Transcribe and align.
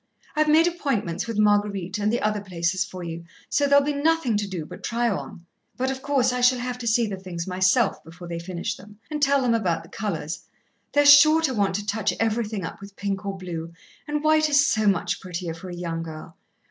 I've 0.35 0.47
made 0.49 0.65
appointments 0.65 1.27
with 1.27 1.37
Marguerite 1.37 1.99
and 1.99 2.11
the 2.11 2.23
other 2.23 2.41
places 2.41 2.83
for 2.83 3.03
you, 3.03 3.23
so 3.49 3.67
there'll 3.67 3.85
be 3.85 3.93
nothin' 3.93 4.35
to 4.37 4.47
do 4.47 4.65
but 4.65 4.81
try 4.83 5.07
on, 5.07 5.45
but, 5.77 5.91
of 5.91 6.01
course, 6.01 6.33
I 6.33 6.41
shall 6.41 6.57
have 6.57 6.79
to 6.79 6.87
see 6.87 7.05
the 7.05 7.17
things 7.19 7.45
myself 7.45 8.03
before 8.03 8.27
they 8.27 8.39
finish 8.39 8.75
them, 8.75 8.97
and 9.11 9.21
tell 9.21 9.43
them 9.43 9.53
about 9.53 9.83
the 9.83 9.89
colours; 9.89 10.41
they're 10.93 11.05
sure 11.05 11.41
to 11.43 11.53
want 11.53 11.75
to 11.75 11.85
touch 11.85 12.15
everything 12.19 12.65
up 12.65 12.81
with 12.81 12.95
pink 12.95 13.23
or 13.27 13.37
blue, 13.37 13.73
and 14.07 14.23
white 14.23 14.49
is 14.49 14.65
so 14.65 14.87
much 14.87 15.19
prettier 15.21 15.53
for 15.53 15.69
a 15.69 15.75
young 15.75 16.01
girl. 16.01 16.35